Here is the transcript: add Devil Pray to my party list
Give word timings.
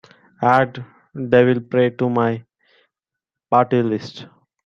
add 0.53 0.83
Devil 1.29 1.61
Pray 1.61 1.91
to 1.91 2.09
my 2.09 2.43
party 3.51 3.83
list 3.83 4.25